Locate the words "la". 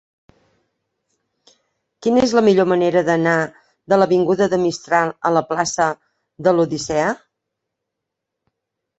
2.37-2.41, 5.35-5.43